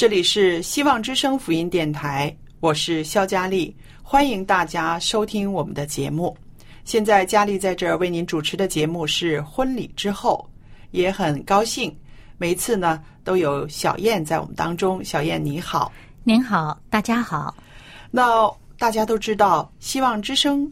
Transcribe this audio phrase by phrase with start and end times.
[0.00, 6.34] 这里是希望之声福音电台，我是肖佳丽，欢迎大家收听我们的节目。
[6.86, 10.48] 现在佳丽在这儿为您主持的节目是婚礼之后，
[10.92, 11.94] 也很高兴，
[12.38, 15.04] 每一次呢都有小燕在我们当中。
[15.04, 15.92] 小燕你好，
[16.24, 17.54] 您好，大家好。
[18.10, 20.66] 那大家都知道，希望之声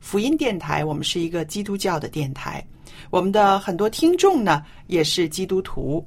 [0.00, 2.60] 福音电台，我们是一个基督教的电台，
[3.10, 6.04] 我们的很多听众呢也是基督徒。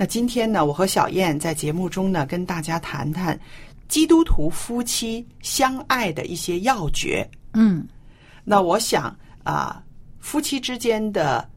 [0.00, 3.38] 那今天呢，我和小燕在节目中呢，跟大家谈谈
[3.88, 7.28] 基督徒夫妻相爱的一些要诀。
[7.54, 7.84] 嗯，
[8.44, 9.82] 那我想啊、
[10.20, 11.50] 夫妻之间的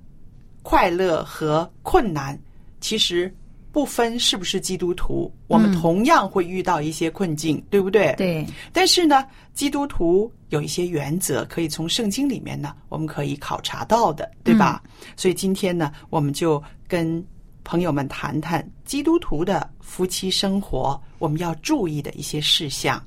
[0.64, 2.36] 快乐和困难，
[2.80, 3.32] 其实
[3.72, 8.16] 不分是不是基督徒，我们嗯同样会遇到一些困境，对不对？。
[8.18, 8.44] 对，
[8.74, 14.82] 但是呢，基督徒有一些原则，可以从圣经里面呢，我们可以考察到的，对吧？
[15.16, 17.24] 所以今天呢，我们就跟
[17.64, 23.02] 朋友们谈谈基督徒的夫妻生活，我们要注意的一些事项。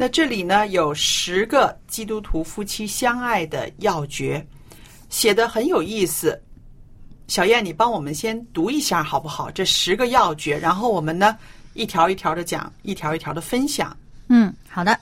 [0.00, 4.46] 那这里呢有十个基督徒夫妻相爱的要诀，
[5.08, 6.40] 写的很有意思。
[7.26, 9.50] 小燕，你帮我们先读一下好不好？
[9.50, 11.36] 这十个要诀，然后我们呢
[11.74, 13.94] 一条一条的讲，一条一条的分享。
[14.28, 14.98] 嗯，好的。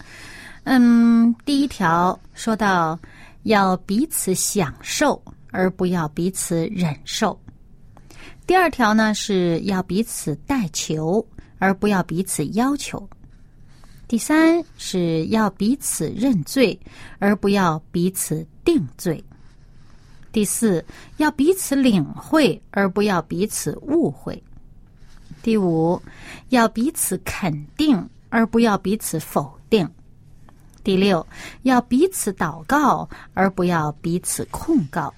[0.64, 2.98] 嗯，第一条说到
[3.44, 5.22] 要彼此享受，
[5.52, 7.38] 而不要彼此忍受。
[8.44, 11.24] 第二条呢是要彼此代求，
[11.58, 13.08] 而不要彼此要求。
[14.08, 16.78] 第三是要彼此认罪，
[17.18, 19.22] 而不要彼此定罪。
[20.36, 20.84] 第四，
[21.16, 24.42] 要彼此领会，而不要彼此误会。
[25.42, 25.98] 第五，
[26.50, 29.90] 要彼此肯定，而不要彼此否定。
[30.84, 31.26] 第六，
[31.62, 35.14] 要彼此祷告，而不要彼此控告。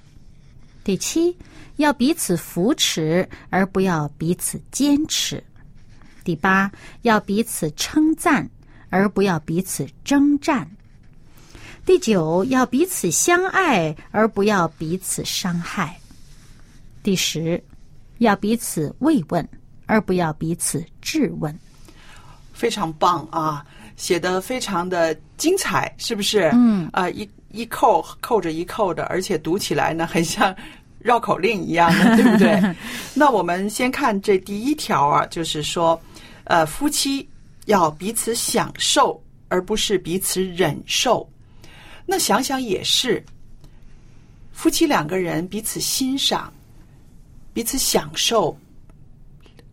[0.85, 1.37] 第七，
[1.79, 5.43] 要彼此扶持，而不要彼此坚持。
[6.23, 6.71] 第八，
[7.03, 8.49] 要彼此称赞，
[8.89, 10.71] 而不要彼此征战。
[11.89, 15.99] 第九，要彼此相爱，而不要彼此伤害。
[17.03, 17.59] 第十，
[18.19, 19.49] 要彼此慰问，
[19.87, 21.59] 而不要彼此质问。
[22.53, 23.65] 非常棒啊，
[23.97, 26.51] 写的非常的精彩，是不是？
[26.53, 30.55] 嗯啊、一一扣扣着一扣的，而且读起来呢，很像
[30.99, 32.77] 绕口令一样的， 对不对？
[33.15, 35.99] 那我们先看这第一条啊，就是说，
[36.45, 37.27] 呃，夫妻
[37.65, 39.19] 要彼此享受，
[39.49, 41.27] 而不是彼此忍受。
[42.11, 43.23] 那想想也是，
[44.51, 46.51] 夫妻两个人彼此欣赏，
[47.53, 48.59] 彼此享受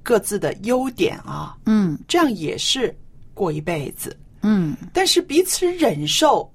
[0.04, 2.94] 各自的优点啊，嗯这样也是
[3.34, 4.16] 过一辈子。
[4.42, 6.52] 嗯但是彼此忍受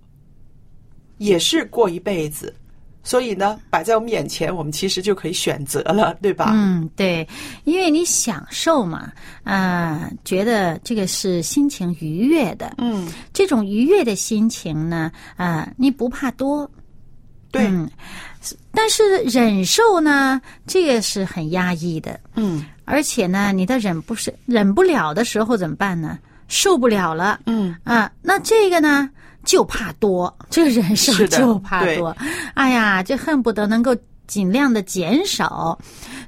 [1.16, 2.54] 也是过一辈子，
[3.02, 6.50] 所以呢，摆在我们眼前，我们其实就可以选择了，对吧？
[6.52, 7.26] 嗯，对，
[7.64, 9.10] 因为你享受嘛，
[9.42, 13.08] 啊、觉得这个是心情愉悦的，嗯。
[13.32, 16.70] 这种愉悦的心情呢，啊、你不怕多，
[17.50, 17.90] 对，嗯，
[18.72, 22.64] 但是忍受呢，这个是很压抑的，嗯。
[22.84, 26.18] 而且呢，你的忍不是忍不了的时候怎么办呢？
[26.48, 27.38] 受不了了。
[27.46, 29.08] 嗯，啊，那这个呢
[29.44, 32.16] 就怕多， 这个忍受就怕多，
[32.54, 33.96] 哎呀，这恨不得能够
[34.26, 35.78] 尽量的减少，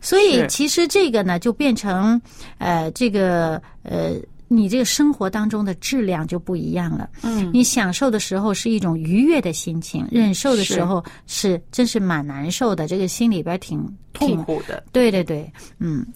[0.00, 2.20] 所以其实这个呢就变成
[2.58, 4.14] 呃这个呃。
[4.54, 7.08] 你这个生活当中的质量就不一样了。
[7.22, 13.78] 嗯，你享受的时候是一种愉悦的心情，忍受的时候是真是蛮难受的，这个心里边挺
[14.12, 14.84] 痛挺苦的。
[14.92, 16.06] 对对对，嗯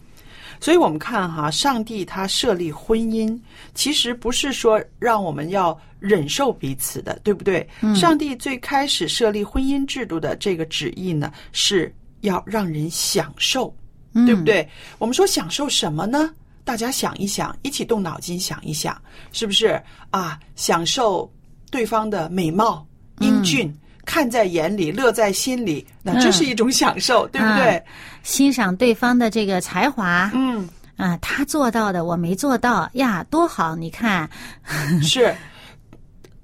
[0.60, 3.38] 所以我们看哈，上帝他设立婚姻，
[3.74, 7.66] 其实不是说让我们要忍受彼此的，对不对？
[7.94, 13.74] 上帝最开始设立婚姻制度的这个旨意呢，是要让人享受，
[14.14, 14.68] 嗯对不对？
[14.98, 16.30] 我们说享受什么呢？
[16.64, 19.00] 大家想一想，一起动脑筋想一想，
[19.32, 19.80] 是不是
[20.10, 20.38] 啊？
[20.56, 21.30] 享受
[21.70, 22.84] 对方的美貌、
[23.20, 23.72] 英俊，
[24.04, 27.80] 看在眼里，乐在心里，那这嗯是一种享受，对不对？
[28.26, 33.76] 欣赏对方的这个才华，嗯，啊，他做到的我没做到呀，多好！
[33.76, 34.28] 你看，
[35.00, 35.32] 是。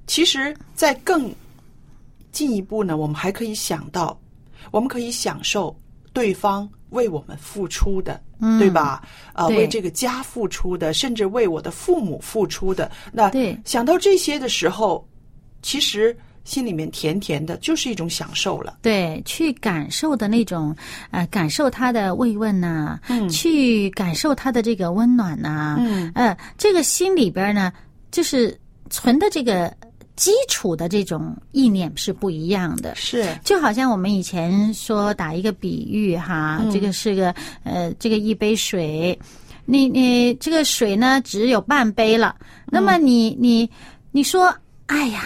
[0.07, 1.35] 其实，在更
[2.31, 4.17] 进一步呢，我们还可以想到，
[4.71, 5.77] 我们可以享受
[6.13, 9.03] 对方为我们付出的，嗯对吧？
[9.33, 12.89] 呃，为这个家付出的，甚至为我的父母付出的。
[13.11, 15.05] 那对想到这些的时候，
[15.63, 18.79] 其实心里面甜甜的，就是一种享受了。
[18.83, 20.75] 对，去感受的那种，
[21.11, 23.29] 呃，感受他的慰问呐、嗯。
[23.29, 26.11] 去感受他的这个温暖呐、嗯。
[26.15, 27.73] 呃，这个心里边呢，
[28.11, 28.59] 就是
[28.91, 29.73] 存的这个
[30.17, 32.95] 基础的这种意念是不一样的。
[32.95, 36.71] 是，就好像我们以前说打一个比喻哈，嗯。
[36.71, 39.19] 这个是个呃，这个一杯水，
[39.65, 42.35] 你你这个水呢只有半杯了，
[42.67, 43.07] 那么嗯。
[43.07, 43.71] 你你
[44.11, 44.53] 你说，
[44.87, 45.23] 哎呀，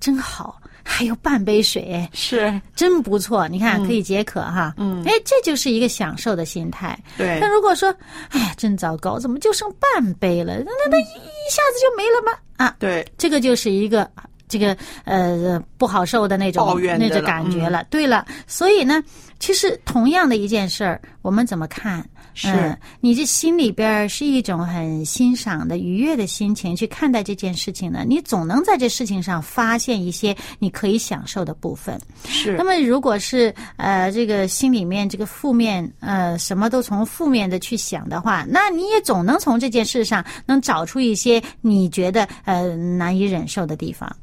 [0.00, 5.02] 真好，还有半杯水，是，真不错，你看可以解渴哈，嗯。
[5.04, 6.98] 哎，这就是一个享受的心态。
[7.16, 7.38] 对。
[7.40, 7.94] 那，如果说，
[8.30, 10.58] 哎呀，真糟糕，怎么就剩半杯了？
[10.58, 12.38] 那那那一一下子就没了吗？
[12.56, 14.10] 啊，对，这个就是一个
[14.48, 17.84] 这个呃不好受的那种抱怨那种感觉了。
[17.90, 19.02] 对了，所以呢，
[19.38, 22.04] 其实同样的一件事儿，我们怎么看？
[22.34, 32.00] 是嗯，你这心里边儿是一种很欣赏的、愉悦的心情去看待这件事情呢，你总能在这事情上发现一些你可以享受的部分。
[32.24, 32.62] 是那。
[32.62, 44.14] 么，如果是呃这个心里面这个负面呃什么都从负面的去想的话，那你也总能从这件事上能找出一些你觉得呃难以忍受的地方。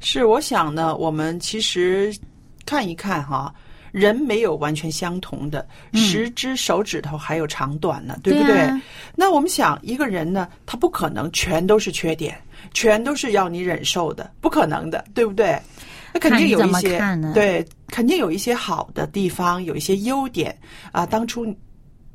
[0.00, 2.14] 是，我想呢，我们其实
[2.64, 3.54] 看一看哈，
[3.92, 8.54] 人没有完全相同的，十只手指头还有长短呢，对不对？
[8.54, 8.82] 对啊
[9.14, 12.38] 那我们想，一个人呢，他不可能全都是缺点，
[12.74, 15.58] 全都是要你忍受的，不可能的，对不对？
[16.12, 16.98] 那肯定有一些
[17.34, 20.56] 对，肯定有一些好的地方，有一些优点
[20.92, 21.04] 啊。
[21.04, 21.46] 当初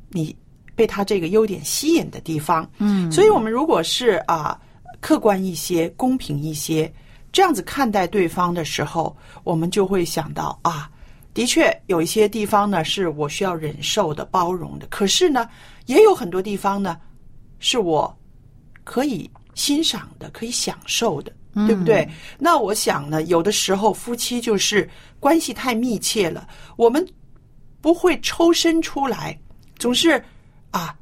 [0.10, 0.36] 你
[0.76, 4.60] 被他这个优点吸引的地方，嗯，所以我们如果是啊
[5.00, 6.92] 客观一些、公平一些，
[7.32, 10.90] 这样子看待对方的时候，我们就会想到啊，
[11.34, 15.50] 的确有一些地方呢是我需要忍受的、包容的，可是呢，
[15.86, 17.00] 也有很多地方呢
[17.60, 18.18] 是我
[18.84, 21.32] 可以欣赏的、可以享受的。
[21.68, 22.10] 对不对？
[22.40, 24.90] 那我想呢，有的时候夫妻就是
[25.20, 27.06] 关系太密切了，我们
[27.82, 29.38] 不会抽身出来，
[29.78, 30.24] 总是
[30.70, 30.96] 啊，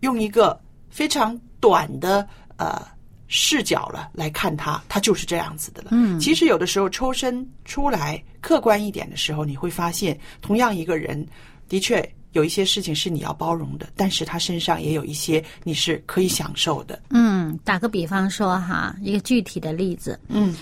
[0.00, 2.86] 用一个非常短的呃
[3.28, 5.88] 视角了来看他，他就是这样子的了。
[5.92, 11.26] 嗯其实有的时候抽身出来，客观一点的时候，你会发现，同样一个人，
[11.68, 17.00] 的确有一些事情是你要包容的，但是他身上也有一些你是可以享受的。
[17.10, 20.54] 嗯，打个比方说哈，一个具体的例子，嗯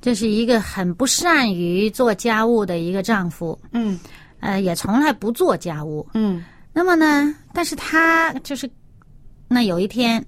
[0.00, 3.98] 这是一个很不善于做家务的一个丈夫，嗯
[4.40, 6.06] 呃，也从来不做家务。
[6.14, 8.70] 嗯那么呢，但是他就是，
[9.48, 10.24] 那有一天，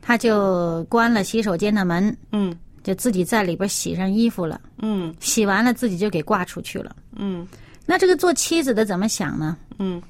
[0.00, 2.56] 他就关了洗手间的门，嗯。
[2.82, 5.14] 就自己在里边洗上衣服了，嗯。
[5.20, 6.96] 洗完了自己就给挂出去了。
[7.14, 7.46] 嗯。
[7.84, 9.56] 那这个做妻子的怎么想呢？
[9.78, 10.02] 嗯。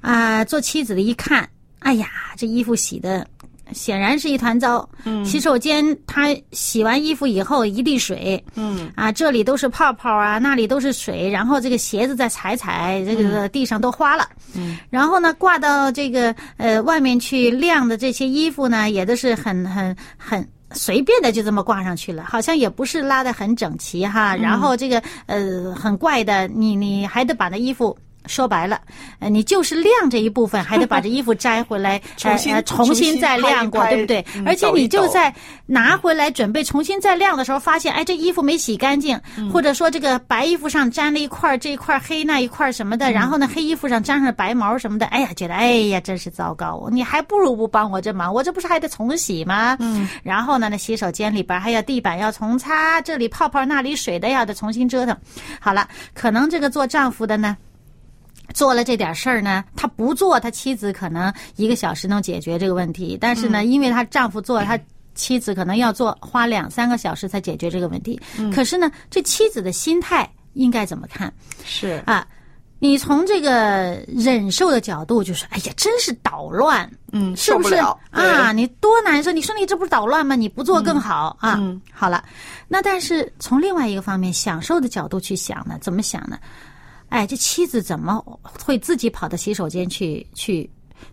[0.00, 1.46] 啊，做妻子的一看，
[1.80, 3.26] 哎呀，这衣服洗的
[3.74, 4.88] 显然是一团糟。
[5.04, 14.26] 嗯洗手间他洗完衣服以后一地水，嗯啊，这里都是泡泡啊，那里都是水，然后这个鞋子再踩踩，这个地上都花了。
[14.54, 20.46] 嗯，然后呢，挂到这个呃外面去晾的这些衣服呢，也都是很很很。
[20.76, 24.34] 随便的就这么挂上去了，好像也不是拉的很整齐哈。
[24.34, 28.80] 然后这个呃很怪的，你你还得把那衣服说白了，
[29.18, 32.00] 呃，你就是晾这一部分， 还得把这衣服摘回来，
[32.64, 34.24] 重新再晾过，对不对？
[34.34, 35.32] 嗯而且你就在
[35.66, 46.88] 拿回来准备重新再晾的时候，发现哎，这衣服没洗干净，嗯或者说这个白衣服上沾了一块儿这一块儿黑那一块儿什么的，然后呢，黑衣服上沾上了白毛什么的，哎呀，觉得哎呀，真是糟糕！
[46.90, 49.76] 你还不如不帮我这忙，我这不是还得重洗吗？
[49.80, 55.16] 嗯，然后呢，那洗手间里边还有地板要重擦，这里泡泡那里水的要得重新折腾。
[55.60, 57.56] 好了，可能这个做丈夫的呢。
[58.52, 63.16] 做了这点事儿呢，他不做，他妻子可能一个小时能解决这个问题。
[63.20, 64.78] 但是呢，因为他丈夫做，他
[65.14, 68.20] 妻子可能要做花两三个小时才解决这个问题。
[68.52, 71.32] 可是呢，这妻子的心态应该怎么看
[71.64, 72.26] 是啊？
[72.80, 78.52] 你从这个忍受的角度，就是哎呀，真是捣乱，嗯，是不是受不了啊？？
[78.52, 79.32] 你多难受！
[79.32, 80.36] 你说你这不是捣乱吗？
[80.36, 81.54] 你不做更好、啊。
[81.58, 82.22] 嗯好了，
[82.68, 86.36] 那但是从另外一个方面，享受的角度去想呢，怎么想呢？
[87.08, 90.68] 哎，这妻子怎么会自己跑到洗手间去去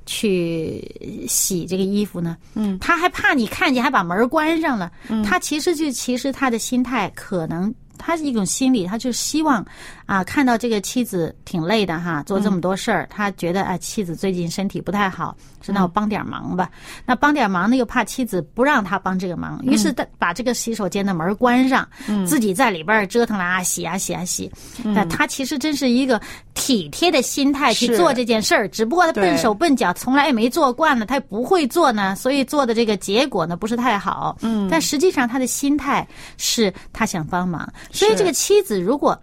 [0.06, 2.38] 去洗这个衣服呢？
[2.56, 4.92] 嗯，他还怕你看见，还把门关上了。
[5.10, 7.74] 嗯，他其实就其实他的心态可能。
[7.98, 9.66] 他是一种心理，他就希望
[10.06, 16.70] 啊，看到这个妻子挺累的哈，做这么多事儿，他觉得啊，妻子最近身体不太好，说那我帮点忙吧。
[17.06, 21.88] 那帮点忙呢，又怕妻子不让他帮这个忙，于是他把这个洗手间的门关上，
[22.26, 24.52] 自己在里边儿折腾啦、洗啊洗啊洗。
[24.84, 26.20] 那他其实真是一个
[26.53, 34.38] 体贴的心态去做这件事儿，只不过他笨手笨脚，从来也没做惯了，他也不会做呢，所以做的这个结果呢不是太好。
[34.41, 39.20] 嗯，但实际上他的心态是他想帮忙，所以这个妻子如果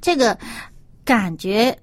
[0.00, 0.36] 这个
[1.04, 1.76] 感觉，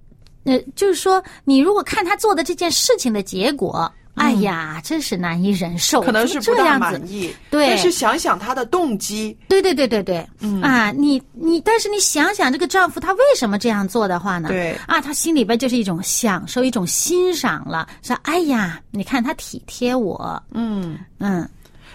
[0.44, 7.08] 呃，就是说，你如果看他做的这件事情的结果，哎呀，真是难以忍受，嗯可能是这样子满。
[7.08, 14.50] 意，对但是想想他的动机，对对对对对，嗯啊，你你，但是你想想，这个丈夫他为什么这样做的话呢？
[14.50, 20.98] 对啊，他心里边就是一种享受，一种欣赏了，说哎呀，你看他体贴我，嗯。
[21.20, 21.48] 嗯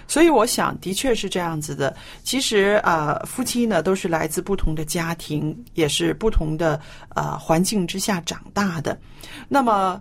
[0.08, 1.94] 所以我想，的确是这样子的。
[2.22, 6.78] 其实呃，夫妻呢都是来自不同的家庭，也是不同的
[7.14, 8.98] 呃环境之下长大的。
[9.48, 9.98] 那么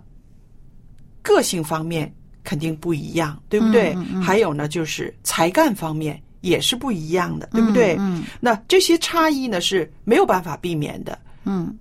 [1.22, 2.12] 个性方面
[2.44, 3.96] 肯定不一样，对不对？
[4.22, 7.96] 还有呢，就是才干方面也是不一样的，对不对？
[7.98, 11.18] 嗯那这些差异呢是没有办法避免的。
[11.44, 11.76] 嗯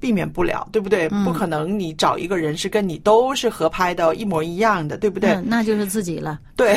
[0.00, 1.08] 避免不了，对不对？
[1.24, 5.30] 不可能，你找一个人是跟你都是合拍的，一模一样的，对不对？
[5.30, 6.38] 嗯，那就是自己了。
[6.56, 6.76] 对，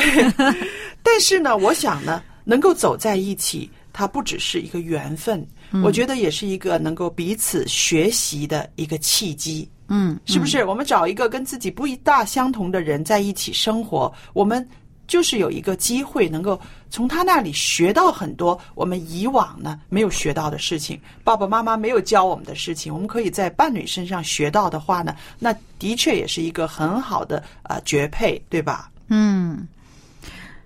[1.04, 5.82] 但是呢，我想呢，能够走在一起，它不只是一个缘分，嗯。
[5.82, 10.66] 我觉得也是一个能够彼此学习的一个契机，嗯，是不是？
[10.66, 14.68] 我们找一个跟自己不一大相同的人在一起生活，我们
[15.08, 16.60] 就是有一个机会能够
[16.90, 28.92] 从他那里学到很多我们以往呢没有学到的事情，爸爸妈妈没有教我们的事情，我们可以在伴侣身上学到的话呢，那的确也是一个很好的呃绝配，对吧？
[29.08, 29.66] 嗯，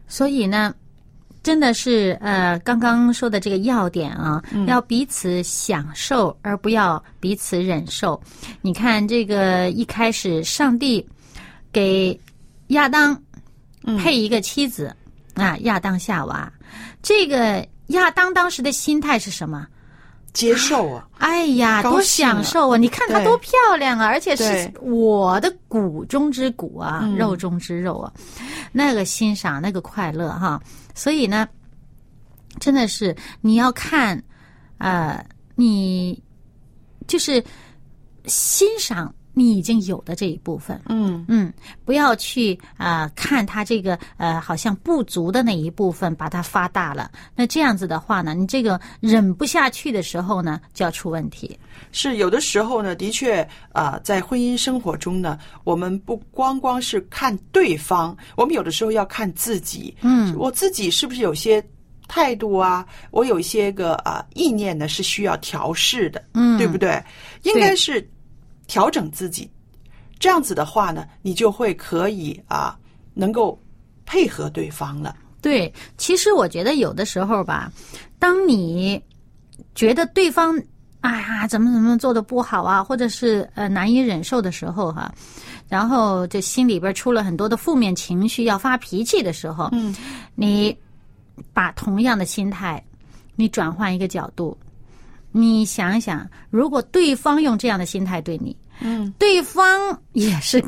[0.08, 0.74] 所以呢，
[1.43, 8.21] 真的是呃，刚刚说的这个要点啊，要彼此享受，而不要彼此忍受。
[8.62, 11.03] 你看，这个一开始上帝
[11.71, 12.19] 给
[12.67, 13.19] 亚当
[13.98, 14.95] 配一个妻子、
[15.33, 16.51] 啊，亚当夏娃，
[17.01, 19.65] 这个亚当当时的心态是什么？
[20.33, 22.77] 接受啊，哎呀，多享受啊！
[22.77, 28.13] 你看她多漂亮啊，而且是我的骨中之骨啊，嗯肉中之肉啊，
[28.71, 30.62] 那个欣赏，那个快乐哈。
[30.93, 31.48] 所以呢，
[32.60, 34.21] 真的是你要看，
[34.77, 36.21] 呃，你
[37.07, 37.43] 就是
[38.25, 41.51] 欣赏你已经有的这一部分，嗯，嗯，
[41.83, 47.12] 不要去啊、呃看他这个呃好像不足的那一部分，把它发大了。
[47.36, 51.57] 那这样子的话呢，你这个忍不下去的时候呢，就要出问题。
[51.91, 59.95] 是有的时候呢，的确啊、在婚姻生活中呢，我们不光光是看对方，我们有的时候要看自己。
[60.01, 61.63] 嗯，我自己是不是有些
[62.07, 62.86] 态度啊？
[63.12, 67.01] 我有一些个啊、意念呢是需要调试的，嗯对不对？
[67.43, 68.07] 应该是
[68.71, 69.51] 调整自己，
[70.17, 72.79] 这样子的话呢，你就会可以啊，
[73.13, 73.61] 能够
[74.05, 75.13] 配合对方了。
[75.41, 77.69] 对，其实我觉得有的时候吧，
[78.17, 79.03] 当你
[79.75, 80.57] 觉得对方
[81.01, 85.13] 哎呀怎么怎么做的不好啊，或者是呃难以忍受的时候哈、
[85.67, 89.93] 然后就心里边出了很多的负面情绪，要发脾气的时候，嗯，
[90.33, 90.73] 你
[91.51, 92.81] 把同样的心态，
[93.35, 94.57] 你转换一个角度，
[95.31, 100.63] 你想想，如果对方用这样的心态对你，嗯，对方也是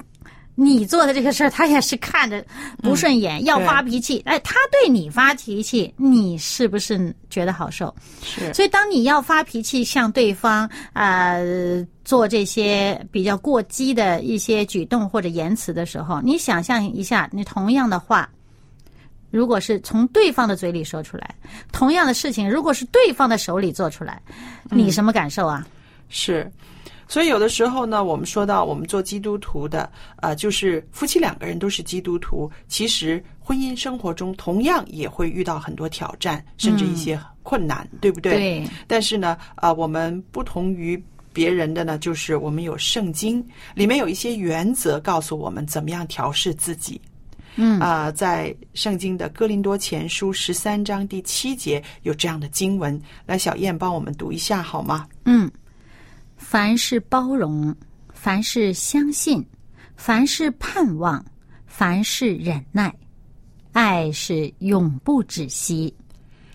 [0.56, 2.46] 你做的这个事儿，他也是看着
[2.82, 4.22] 不顺眼，要发脾气。
[4.26, 7.94] 哎，他对你发脾气，你是不是觉得好受？
[8.24, 18.30] 是，所以当你要发脾气向对方啊、呃做这些比较过激的一些举动或者言辞的时候，你想象一下，你同样的话。
[19.34, 21.36] 如果是从对方的嘴里说出来，
[21.72, 24.22] 同样的事情，如果是对方的手里做出来，
[24.70, 25.66] 你什么感受啊？
[26.08, 26.52] 是，
[27.08, 38.34] 所以有的时候呢，我们说到我们做基督徒的，呃，就是夫妻两个人都是基督徒，其实婚姻生活中同样也会遇到很多挑战，甚至一些困难，对不对？
[38.34, 38.68] 对。
[38.86, 47.02] 但是呢，啊、我们不同于别人的呢，就是我们有圣经，里面有一些原则告诉我们怎么样调试自己。
[47.56, 55.08] 嗯啊、在圣经的哥林多前书十三章第七节有这样的经文，来，小燕帮我们读一下好吗？
[55.26, 55.52] 嗯，
[56.36, 57.76] 凡是包容，
[58.12, 59.46] 凡是相信，
[59.96, 61.24] 凡是盼望，
[61.68, 62.94] 凡是忍耐，
[63.72, 65.94] 爱是永不止息。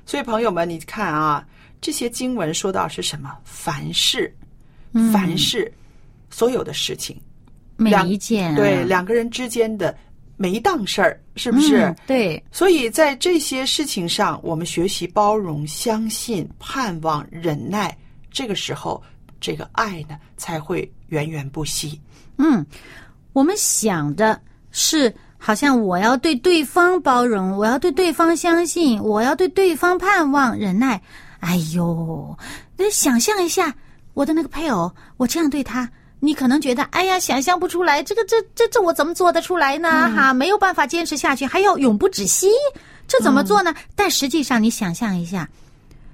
[0.04, 1.46] 所以，朋友们，你看啊，
[1.80, 3.30] 这些经文说到是什么？
[3.44, 4.34] 凡事，
[5.12, 5.70] 凡事，
[6.30, 7.20] 所有的事情，
[7.76, 9.96] 每一件、啊、对两个人之间的
[10.40, 11.80] 每一档事儿，是不是？
[11.82, 17.94] 嗯对，所以在这些事情上，我们学习包容、相信、盼望、忍耐，
[18.30, 19.02] 这个时候，
[19.40, 22.00] 这个爱呢才会源源不息。
[22.36, 22.64] 嗯，
[23.32, 24.40] 我们想的
[24.70, 31.02] 是，好像我要对对方包容，我要对对方相信，我要对对方盼望、忍耐。
[31.40, 32.38] 哎呦，
[32.76, 33.74] 那想象一下，
[34.14, 35.90] 我的那个配偶，我这样对他。
[36.20, 40.10] 你可能觉得，哎呀，想象不出来，这个这这这我怎么做得出来呢？
[40.14, 42.48] 哈，没有办法坚持下去，还要永不止息，
[43.06, 43.74] 这怎么做呢？
[43.94, 45.48] 但实际上，你想象一下，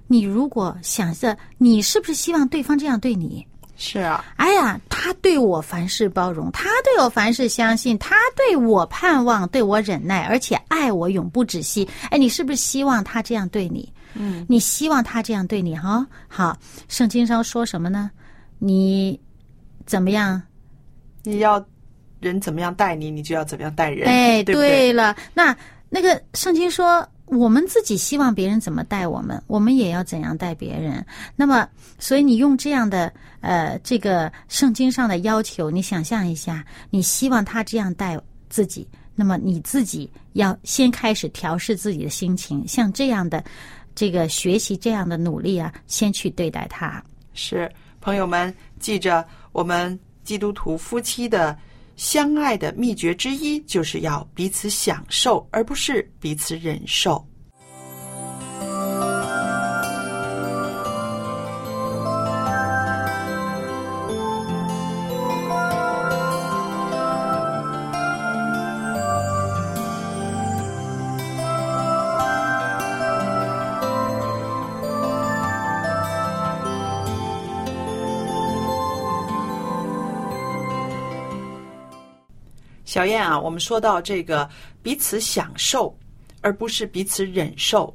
[0.06, 3.46] 你如果想着，你是不是希望对方这样对你？
[3.76, 11.88] 是啊，哎呀，他对我凡事包容，他对我凡事相信，他对我盼望，对我忍耐，而且爱我永不止息。
[12.10, 13.92] 哎，你是不是希望他这样对你？
[14.14, 16.06] 嗯，你希望他这样对你哈？
[16.28, 16.56] 好，
[16.86, 18.12] 圣经上说什么呢？
[18.60, 19.18] 你
[19.86, 20.40] 怎么样？
[21.22, 21.64] 你要
[22.20, 24.08] 人怎么样待你，你就要怎么样待人。
[24.08, 24.92] 哎，对不对？
[24.92, 25.56] 了，那
[25.88, 31.04] 那个圣经说，我们自己希望别人怎么待我们，我们也要怎样待别人。
[31.36, 38.20] 那么，所以你用这样的呃这个圣经上的要求，你想象一下，你希望他这样待
[38.50, 43.42] 自己，那么你自己要先开始调试自己的心情，像这样的
[43.94, 47.02] 这个学习这样的努力啊，先去对待他。
[47.32, 47.70] 是
[48.00, 51.56] 朋友们，记着我们基督徒夫妻的
[51.94, 57.24] 相爱的秘诀之一，就是要彼此享受，而不是彼此忍受。
[82.94, 84.48] 小燕啊，我们说到这个
[84.80, 85.92] 彼此享受，
[86.42, 87.92] 而不是彼此忍受，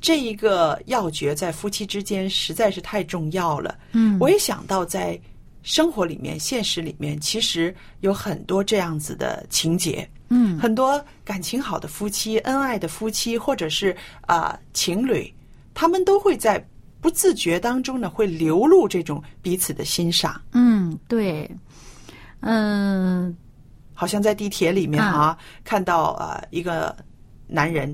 [0.00, 3.78] 这一个要诀在夫妻之间实在是太重要了。
[3.92, 5.20] 嗯我也想到在
[5.62, 10.08] 生活里面、现实里面，其实有很多这样子的情节。
[10.30, 15.30] 嗯很多感情好的夫妻、恩爱的夫妻，或者是啊、情侣，
[15.74, 16.66] 他们都会在
[17.02, 20.40] 不自觉当中呢，会流露这种彼此的欣赏。
[20.52, 21.50] 嗯，对，
[22.40, 23.36] 嗯、
[24.00, 26.94] 好像在地铁里面啊，看到呃一个
[27.48, 27.92] 男人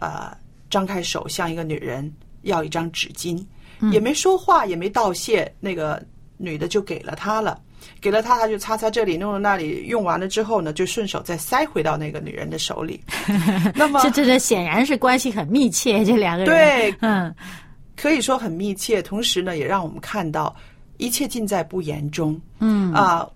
[0.00, 0.36] 呃
[0.68, 3.42] 张开手向一个女人要一张纸巾，
[3.90, 6.02] 也没说话，也没道谢，那个
[6.36, 7.58] 女的就给了他了。
[8.02, 13.00] 给了他，他就擦擦这里，弄弄那里，用完了之后呢，就顺手再塞回到那个女人的手里。
[13.74, 16.52] 那么这这这显然是关系很密切，这两个人。
[16.52, 17.34] 对，嗯
[17.96, 20.54] 可以说很密切，同时呢，也让我们看到
[20.98, 23.26] 一切尽在不言中嗯啊、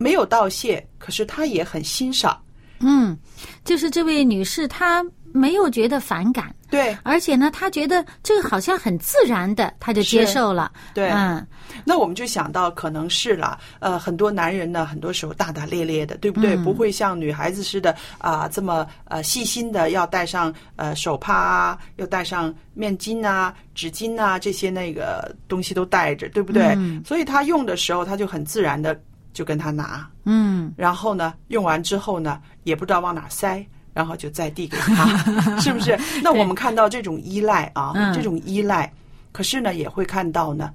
[0.00, 2.40] 没有道谢，可是他也很欣赏。
[2.78, 3.14] 嗯，
[3.62, 10.72] 就是这位女士，她没有觉得反感，对而且呢，她觉得这个好像很自然的，她就接受了。
[10.94, 11.46] 对，嗯
[11.84, 16.56] 那我们就想到，可能是啦，呃，很多男人呢，很多时候大大咧咧的，对不对？
[16.56, 26.74] 嗯不会像女孩子似的啊、这么呃细心的要戴上呃手帕啊，要戴上面巾啊、纸巾啊这些那个东西都带着，对不对？
[26.78, 28.98] 嗯所以他用的时候，他就很自然的
[29.32, 33.64] 就跟他拿，嗯然后呢，用完之后呢，也不知道往哪塞。
[33.92, 35.04] 然后就再递给他，
[35.60, 35.98] 是不是？
[36.22, 38.90] 那我们看到这种依赖啊，嗯这种依赖，
[39.32, 40.72] 可是呢，也会看到呢，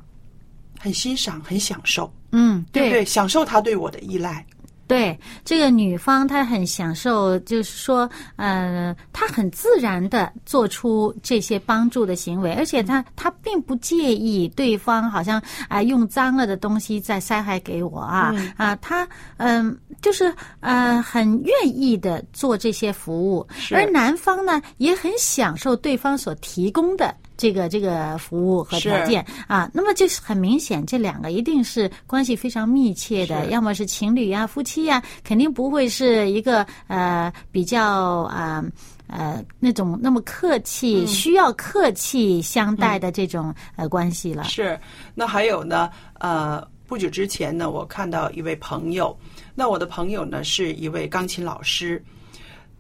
[0.78, 3.06] 很欣赏，很享受，嗯，对不对？
[3.06, 4.46] 享受他对我的依赖，
[4.88, 27.16] 对这个女方，她很享受，就是说，呃，她很自然的做出这些帮助的行为，而且她她并不介意对方好像啊、用脏了的东西再塞害给我啊啊，她嗯、就是呃很愿意的做这些服务，而男方呢也很享受对方所提供的。
[27.38, 37.84] 这个这个服务和条件啊，那么就是很明显，这两个一定是关系非常密切的，要么是情侣呀、夫妻呀，肯定不会是一个呃比较
[38.24, 38.64] 啊
[39.08, 41.08] 呃那种那么客气、嗯。
[41.08, 44.44] 需要客气相待的这种呃关系了。
[44.46, 44.80] 是，
[45.14, 49.16] 那还有呢，呃，不久之前呢，我看到一位朋友，
[49.54, 52.04] 那我的朋友呢是一位钢琴老师，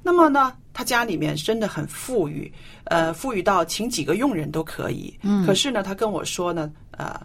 [0.01, 2.51] 那么呢，他家里面真的很富裕，
[2.83, 5.17] 呃，富裕到请几个佣人都可以。
[5.21, 7.17] 嗯，可是呢，他跟我说呢，呃，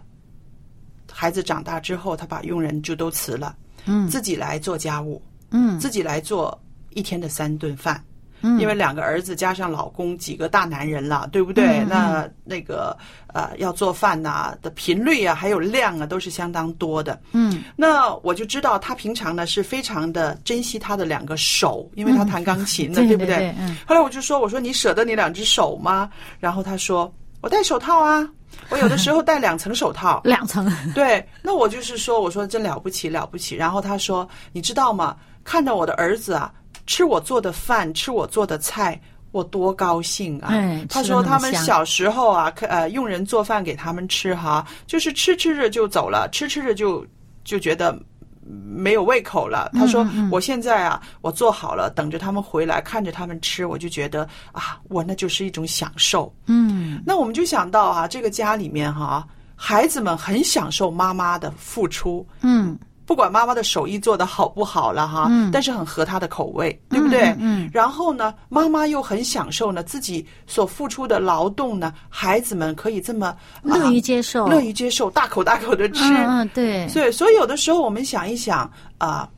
[1.11, 3.53] 孩子长大之后，他把佣人就都辞了，
[3.85, 6.57] 嗯自己来做家务，嗯自己来做
[6.91, 8.01] 一天的三顿饭。
[8.41, 11.83] 嗯，因为两个儿子加上老公几个大男人了，对不对？
[11.87, 17.19] 那那个呃，要做饭呐、的频率啊，还有量啊，都是相当多的。
[17.33, 28.27] 嗯那我就知道他平常呢是非常的珍惜他的两个手，因为他弹钢琴的，对不对对嗯后来我就说：“我说你舍得你两只手吗？”然后他说：“我戴手套啊，
[28.69, 30.21] 我有的时候戴两层手套。
[30.25, 33.55] ”两层，对，那我就是说，我说真了不起，了不起。
[33.55, 35.15] 然后他说，你知道吗？
[35.43, 36.53] 看到我的儿子啊，
[36.91, 38.99] 吃我做的饭，吃我做的菜，
[39.31, 40.49] 我多高兴啊！
[40.51, 47.07] 哎他说他们小时候啊，呃，佣人做饭给他们吃哈，就是吃吃着就走了，吃吃着就
[47.45, 47.97] 就觉得。
[48.43, 49.69] 没有胃口了。
[49.71, 56.33] 他说：“我现在啊，我做好了，等着他们回来，看着他们吃，我就觉得啊，我那就是一种享受。
[56.47, 59.25] 嗯那我们就想到啊，这个家里面哈、
[59.55, 62.77] 孩子们很享受妈妈的付出，嗯
[63.11, 67.23] 不管妈妈的手艺做的好不好了哈，嗯但是很合她的口味，对不对？
[67.31, 76.05] 嗯嗯然后呢，妈妈又很享受呢自己所付出的劳动呢，孩子们可以这么、啊乐于接受，乐于接受，大口大口的吃。
[76.05, 79.29] 嗯嗯对，所以，所以有的时候我们想一想啊、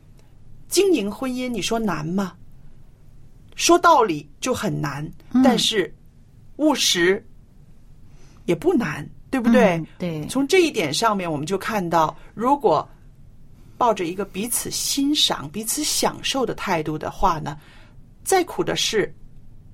[0.67, 2.33] 经营婚姻，你说难吗？
[3.55, 5.91] 说道理就很难，嗯但是
[6.57, 7.25] 务实
[8.45, 9.77] 也不难，对不对？
[9.77, 12.87] 嗯对从这一点上面，我们就看到，如果
[13.77, 17.57] 抱着一个彼此欣赏、彼此享受的态度的话呢，
[18.23, 19.13] 再苦的事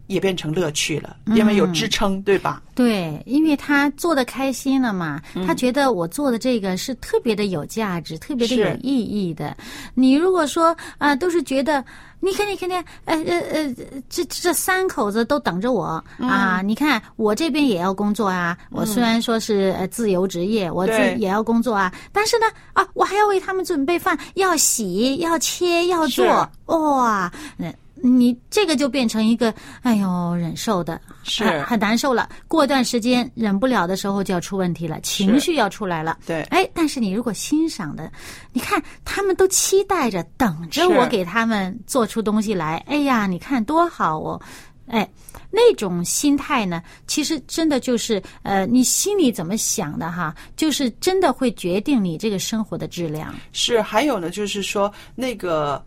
[0.07, 2.61] 也变成乐趣了，因为有支撑，对吧？
[2.73, 9.55] 对，因为他做的开心了嘛，嗯他觉得我做的这个是特别的有价值、特别的有意义的。
[9.93, 11.83] 你如果说啊、都是觉得。
[12.21, 13.75] 你看，你看，你看，呃呃呃，
[14.09, 16.27] 这这三口子都等着我、嗯。
[16.27, 16.61] 啊！
[16.61, 18.57] 你看，我这边也要工作啊。
[18.71, 21.15] 我虽然说是呃自由职业，我自对。
[21.15, 30.99] 也要工作啊，但是呢，啊，我还要为他们准备饭，要洗，要切，要做，哇，那你这个就变成一个，哎呦，忍受的，
[31.29, 32.27] 是很很难受了。
[32.47, 36.17] 过一段时间忍不了的时候就要出问题了，情绪要出来了。
[36.25, 38.11] 对哎，但是你如果欣赏的，
[38.51, 42.83] 你看他们都期待着，等着我给他们做出东西来。
[42.87, 44.41] 哎呀，你看多好哦！
[44.87, 45.07] 哎，
[45.51, 53.33] 那种心态呢，其实真的就是呃，你心里怎么想的哈，就是真的会决定你这个生活的质量。
[53.51, 55.85] 是，还有呢，就是说那个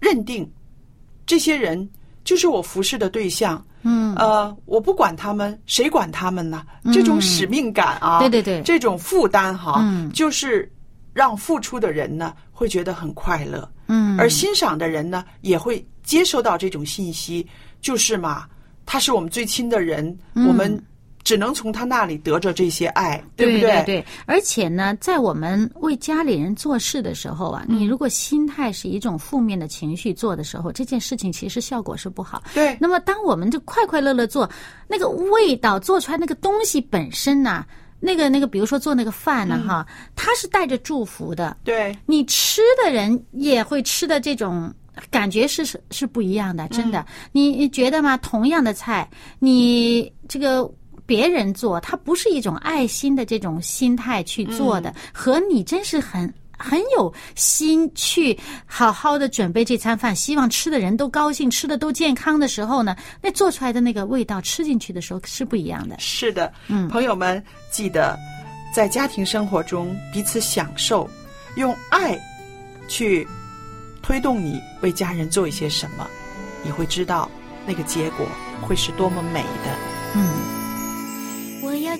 [0.00, 0.50] 认定
[1.24, 1.88] 这些人
[2.24, 3.64] 就是我服侍的对象。
[3.82, 6.62] 嗯，呃，我不管他们，谁管他们呢？
[6.92, 8.62] 这种使命感啊，对对对。
[8.62, 10.10] 这种负担哈，嗯。
[10.12, 10.70] 就是
[11.12, 17.46] 让付出的人呢会觉得很快乐，嗯，而欣赏的人呢也会接收到这种信息，
[17.80, 18.46] 就是嘛，
[18.86, 20.80] 他是我们最亲的人，我们
[21.22, 23.84] 只能从他那里得着这些爱，对不对对？
[23.84, 32.42] 对，而且呢，在我们为家里人做事的时候啊，你如果心态是一种负面的情绪做的时候，这件事情其实效果是不好。
[32.54, 34.48] 对那么，当我们就快快乐乐做，
[34.88, 37.64] 那个味道做出来那个东西本身呐、
[38.00, 41.56] 那个那个，比如说做那个饭呢，哈，它是带着祝福的。
[41.64, 44.72] 对你吃的人也会吃的这种
[45.10, 47.04] 感觉是是是不一样的，真的。
[47.30, 48.16] 你你觉得吗？
[48.18, 50.68] 同样的菜，你这个
[51.10, 56.32] 别人做，他不是一种爱心的这种心态去做的，和你真是很。
[56.62, 65.96] 很有心去好好的准备这餐饭，希望吃的人都高兴，吃的都健康的时候呢，那做出来的那个味道，吃进去的时候是不一样的。
[65.98, 67.42] 是的，嗯朋友们
[67.72, 68.14] 记得
[68.74, 71.08] 在家庭生活中彼此享受，
[71.56, 72.20] 用爱
[72.88, 73.26] 去
[74.02, 76.06] 推动你为家人做一些什么，
[76.62, 77.26] 你会知道
[77.66, 78.26] 那个结果
[78.60, 79.74] 会是多么美的。
[80.14, 80.28] 嗯，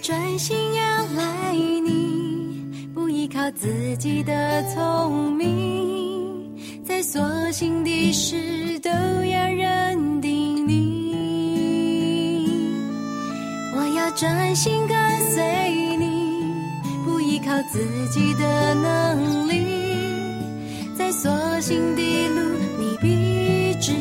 [0.03, 7.21] 专心仰赖你，不依靠自己的聪明，在所
[7.53, 11.15] 行的事都要认定你。
[13.77, 14.97] 我要专心跟
[15.33, 16.55] 随你，
[17.05, 17.79] 不依靠自
[18.11, 19.67] 己的能力，
[20.97, 22.41] 在所行的路
[22.79, 23.93] 你必指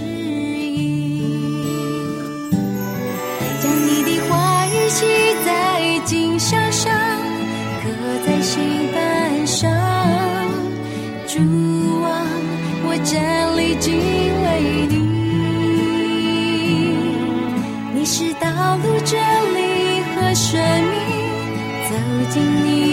[13.03, 13.15] 这
[13.55, 14.93] 里敬畏你，
[17.93, 19.17] 你是道路真
[19.55, 19.57] 理
[20.15, 20.93] 和生命，
[21.89, 21.91] 走
[22.29, 22.88] 进你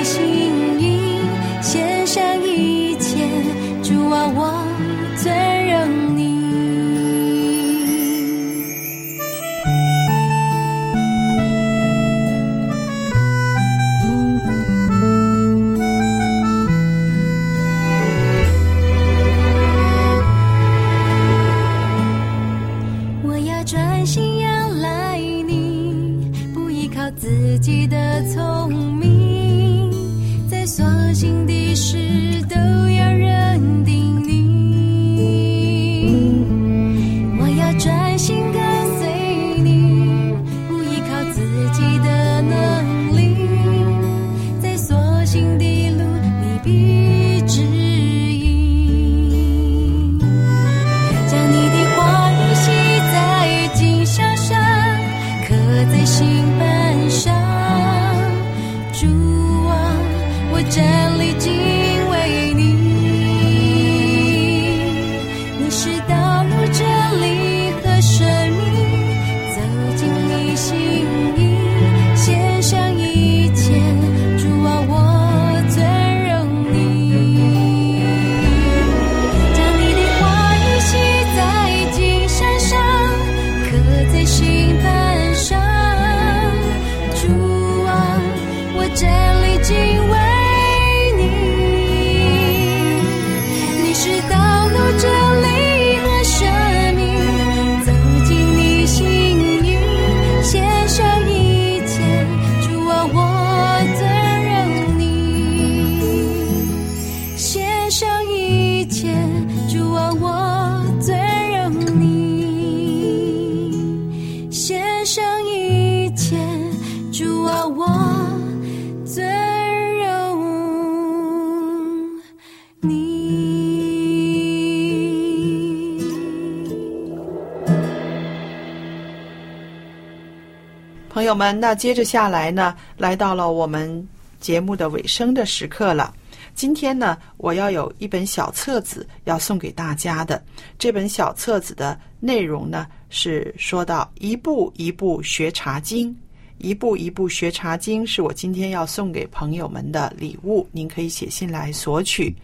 [131.26, 134.08] 友们，那接着下来呢，来到了我们
[134.40, 136.14] 节目的尾声的时刻了。
[136.54, 140.42] 今天呢，我要有一本小册子要送给大家的。
[140.78, 146.16] 这本小册子的内容呢，是说到一步一步学茶经，
[146.58, 150.66] 一步一步学茶经，是我今天要送给朋友们的礼物。
[150.72, 152.34] 您可以写信来索取。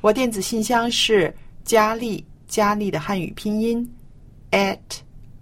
[0.00, 3.86] 我电子信箱是佳丽，佳丽的汉语拼音
[4.50, 4.78] at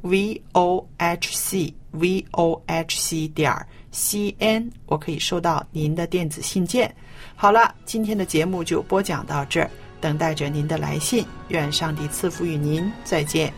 [0.03, 3.55] v o h c v o h c 点
[3.91, 6.95] c n，我可以收到您的电子信件。
[7.35, 11.25] 好了，今天的节目就播讲到这儿，等待着您的来信。
[11.49, 13.53] 愿上帝赐福于您，再见。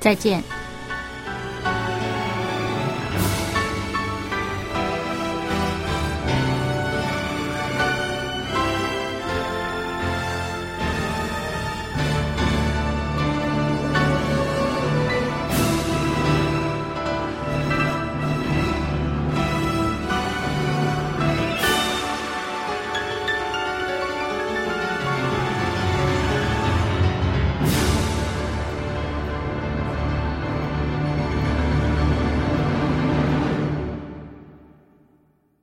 [0.00, 0.65] 再见。